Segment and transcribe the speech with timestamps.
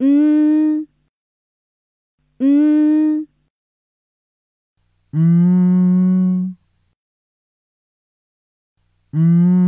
[0.00, 0.86] うん、
[2.38, 3.26] うん、
[5.12, 6.56] うん。
[9.12, 9.59] うん。